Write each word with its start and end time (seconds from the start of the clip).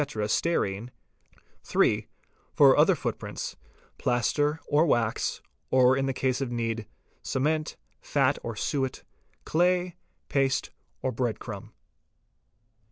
stearine; 0.25 0.89
(3) 1.61 2.07
for 2.55 2.75
other 2.75 2.95
footprints: 2.95 3.55
plaster, 3.99 4.59
or 4.67 4.83
wax, 4.87 5.43
or 5.69 5.95
in 5.95 6.11
case 6.13 6.41
of 6.41 6.51
need—cement, 6.51 7.75
fat 8.01 8.39
or 8.41 8.55
suet, 8.55 9.03
clay, 9.45 9.95
paste, 10.27 10.71
or 11.03 11.11
bread 11.11 11.37
crumb. 11.39 11.71